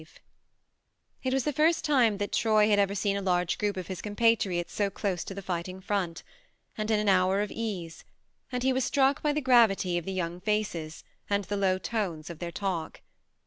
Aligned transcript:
THE 0.01 0.05
MARNE 0.05 0.09
99 1.25 1.31
It 1.31 1.33
was 1.35 1.43
the 1.43 1.53
first 1.53 1.85
time 1.85 2.17
that 2.17 2.31
Troy 2.31 2.69
had 2.71 2.79
ever 2.79 2.95
seen 2.95 3.15
a 3.15 3.21
large 3.21 3.59
group 3.59 3.77
of 3.77 3.85
his 3.85 4.01
com 4.01 4.15
patriots 4.15 4.73
so 4.73 4.89
close 4.89 5.23
to 5.25 5.35
the 5.35 5.43
fighting 5.43 5.79
front, 5.79 6.23
and 6.75 6.89
in 6.89 6.99
an 6.99 7.07
hour 7.07 7.39
of 7.41 7.51
ease, 7.51 8.03
and 8.51 8.63
he 8.63 8.73
was 8.73 8.83
struck 8.83 9.21
by 9.21 9.31
the 9.31 9.41
gravity 9.41 9.99
of 9.99 10.05
the 10.05 10.13
young 10.13 10.39
faces, 10.41 11.03
and 11.29 11.43
the 11.43 11.55
low 11.55 11.77
tones 11.77 12.31
of 12.31 12.39
their 12.39 12.51
talk. 12.51 13.01